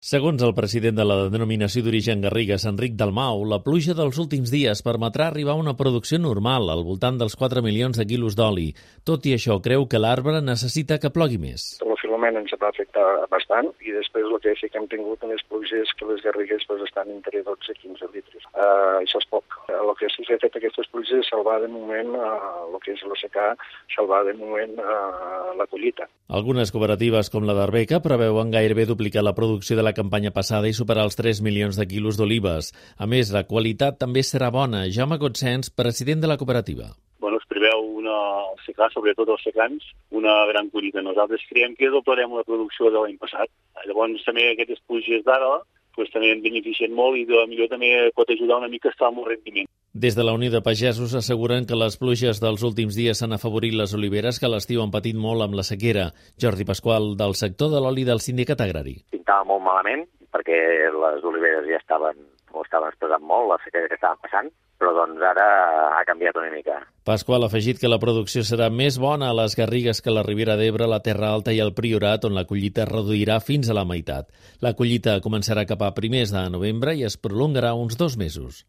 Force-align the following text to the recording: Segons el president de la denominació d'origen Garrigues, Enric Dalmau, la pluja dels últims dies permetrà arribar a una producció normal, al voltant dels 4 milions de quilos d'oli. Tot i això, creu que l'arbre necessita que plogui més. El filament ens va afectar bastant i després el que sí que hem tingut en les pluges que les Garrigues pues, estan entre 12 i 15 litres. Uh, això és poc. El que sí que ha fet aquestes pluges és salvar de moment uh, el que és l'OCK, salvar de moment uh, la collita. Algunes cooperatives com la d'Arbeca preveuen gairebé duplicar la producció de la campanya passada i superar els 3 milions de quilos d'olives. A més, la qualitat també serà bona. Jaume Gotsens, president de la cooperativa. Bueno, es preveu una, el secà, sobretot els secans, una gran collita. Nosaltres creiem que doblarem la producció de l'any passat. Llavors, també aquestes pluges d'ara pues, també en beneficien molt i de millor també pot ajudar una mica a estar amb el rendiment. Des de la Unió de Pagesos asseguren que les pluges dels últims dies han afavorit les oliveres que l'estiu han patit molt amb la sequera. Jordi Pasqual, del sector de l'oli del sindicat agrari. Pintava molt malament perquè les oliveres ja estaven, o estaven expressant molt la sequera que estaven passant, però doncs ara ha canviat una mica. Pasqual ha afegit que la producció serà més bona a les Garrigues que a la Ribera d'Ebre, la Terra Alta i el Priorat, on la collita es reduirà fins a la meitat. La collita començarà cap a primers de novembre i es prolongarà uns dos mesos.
Segons 0.00 0.40
el 0.40 0.54
president 0.56 0.96
de 0.96 1.04
la 1.04 1.16
denominació 1.28 1.82
d'origen 1.84 2.22
Garrigues, 2.24 2.62
Enric 2.64 2.94
Dalmau, 2.96 3.42
la 3.44 3.58
pluja 3.60 3.92
dels 3.92 4.16
últims 4.22 4.48
dies 4.48 4.80
permetrà 4.80 5.26
arribar 5.28 5.52
a 5.52 5.60
una 5.60 5.74
producció 5.76 6.16
normal, 6.16 6.70
al 6.72 6.86
voltant 6.86 7.18
dels 7.20 7.36
4 7.36 7.60
milions 7.60 8.00
de 8.00 8.06
quilos 8.08 8.32
d'oli. 8.38 8.70
Tot 9.04 9.28
i 9.28 9.34
això, 9.36 9.58
creu 9.60 9.84
que 9.84 10.00
l'arbre 10.00 10.40
necessita 10.40 10.96
que 11.02 11.12
plogui 11.12 11.36
més. 11.42 11.66
El 11.84 11.92
filament 12.00 12.40
ens 12.40 12.56
va 12.56 12.72
afectar 12.72 13.04
bastant 13.28 13.68
i 13.84 13.92
després 13.92 14.24
el 14.24 14.40
que 14.40 14.56
sí 14.56 14.72
que 14.72 14.80
hem 14.80 14.88
tingut 14.88 15.20
en 15.20 15.34
les 15.34 15.44
pluges 15.52 15.92
que 16.00 16.08
les 16.08 16.24
Garrigues 16.24 16.64
pues, 16.64 16.80
estan 16.88 17.12
entre 17.12 17.44
12 17.44 17.76
i 17.76 17.80
15 17.84 18.08
litres. 18.16 18.48
Uh, 18.56 19.04
això 19.04 19.20
és 19.20 19.28
poc. 19.36 19.60
El 19.90 19.96
que 19.98 20.08
sí 20.14 20.22
que 20.26 20.36
ha 20.36 20.42
fet 20.42 20.54
aquestes 20.58 20.86
pluges 20.92 21.24
és 21.24 21.28
salvar 21.32 21.56
de 21.62 21.68
moment 21.70 22.12
uh, 22.14 22.28
el 22.68 22.76
que 22.84 22.92
és 22.94 23.02
l'OCK, 23.02 23.38
salvar 23.94 24.20
de 24.28 24.36
moment 24.38 24.76
uh, 24.78 25.50
la 25.58 25.66
collita. 25.66 26.06
Algunes 26.30 26.70
cooperatives 26.70 27.30
com 27.34 27.48
la 27.48 27.56
d'Arbeca 27.58 27.98
preveuen 28.04 28.52
gairebé 28.54 28.86
duplicar 28.86 29.24
la 29.26 29.34
producció 29.34 29.78
de 29.78 29.86
la 29.86 29.94
campanya 29.96 30.30
passada 30.36 30.70
i 30.70 30.76
superar 30.76 31.08
els 31.08 31.18
3 31.18 31.42
milions 31.46 31.80
de 31.80 31.88
quilos 31.90 32.20
d'olives. 32.20 32.70
A 33.02 33.10
més, 33.10 33.34
la 33.34 33.42
qualitat 33.50 33.98
també 33.98 34.22
serà 34.26 34.52
bona. 34.54 34.84
Jaume 34.94 35.18
Gotsens, 35.18 35.74
president 35.74 36.22
de 36.22 36.30
la 36.30 36.38
cooperativa. 36.38 36.92
Bueno, 37.18 37.42
es 37.42 37.50
preveu 37.50 37.82
una, 38.04 38.14
el 38.52 38.62
secà, 38.68 38.88
sobretot 38.94 39.28
els 39.34 39.42
secans, 39.44 39.90
una 40.22 40.38
gran 40.52 40.70
collita. 40.70 41.02
Nosaltres 41.02 41.42
creiem 41.50 41.74
que 41.74 41.90
doblarem 41.90 42.38
la 42.38 42.46
producció 42.46 42.94
de 42.94 43.02
l'any 43.02 43.18
passat. 43.18 43.50
Llavors, 43.90 44.22
també 44.28 44.52
aquestes 44.52 44.78
pluges 44.86 45.26
d'ara 45.26 45.58
pues, 46.00 46.10
també 46.14 46.30
en 46.32 46.40
beneficien 46.40 46.94
molt 46.96 47.18
i 47.18 47.26
de 47.28 47.42
millor 47.50 47.68
també 47.68 47.90
pot 48.16 48.30
ajudar 48.32 48.62
una 48.62 48.70
mica 48.72 48.88
a 48.88 48.94
estar 48.94 49.10
amb 49.10 49.20
el 49.20 49.32
rendiment. 49.34 49.68
Des 50.00 50.14
de 50.16 50.24
la 50.24 50.32
Unió 50.32 50.48
de 50.50 50.62
Pagesos 50.64 51.12
asseguren 51.12 51.66
que 51.68 51.76
les 51.76 51.98
pluges 52.00 52.38
dels 52.40 52.62
últims 52.64 52.96
dies 52.96 53.20
han 53.20 53.34
afavorit 53.36 53.74
les 53.76 53.92
oliveres 53.92 54.38
que 54.40 54.48
l'estiu 54.48 54.80
han 54.80 54.94
patit 54.94 55.18
molt 55.24 55.44
amb 55.44 55.58
la 55.58 55.64
sequera. 55.68 56.06
Jordi 56.40 56.64
Pasqual, 56.64 57.10
del 57.20 57.36
sector 57.36 57.68
de 57.68 57.82
l'oli 57.84 58.06
del 58.08 58.22
sindicat 58.24 58.62
agrari. 58.64 58.94
Pintava 59.12 59.44
molt 59.50 59.60
malament 59.66 60.06
perquè 60.32 60.56
les 60.94 61.28
oliveres 61.28 61.68
ja 61.68 61.76
estaven, 61.82 62.16
o 62.48 62.64
estaven 62.64 62.88
expressant 62.88 63.28
molt 63.28 63.50
la 63.52 63.60
sequera 63.66 63.92
que 63.92 64.00
estaven 64.00 64.24
passant, 64.24 64.48
però 64.80 64.94
doncs 64.96 65.20
ara 65.34 65.46
ha 65.98 66.00
canviat 66.08 66.40
una 66.40 66.48
mica. 66.54 66.78
Pasqual 67.04 67.44
ha 67.44 67.52
afegit 67.52 67.76
que 67.82 67.92
la 67.92 68.00
producció 68.00 68.40
serà 68.48 68.70
més 68.72 68.96
bona 68.96 69.28
a 69.28 69.36
les 69.36 69.52
Garrigues 69.58 70.00
que 70.00 70.08
a 70.08 70.16
la 70.16 70.24
Ribera 70.24 70.56
d'Ebre, 70.56 70.88
la 70.88 71.02
Terra 71.04 71.34
Alta 71.34 71.52
i 71.52 71.60
el 71.60 71.74
Priorat, 71.76 72.24
on 72.24 72.40
la 72.40 72.46
collita 72.48 72.86
es 72.86 72.92
reduirà 72.94 73.36
fins 73.44 73.68
a 73.68 73.76
la 73.76 73.84
meitat. 73.84 74.32
La 74.64 74.72
collita 74.80 75.20
començarà 75.20 75.68
cap 75.68 75.84
a 75.84 75.92
primers 75.92 76.32
de 76.32 76.48
novembre 76.56 76.96
i 76.96 77.04
es 77.04 77.20
prolongarà 77.20 77.76
uns 77.76 78.00
dos 78.00 78.16
mesos. 78.16 78.64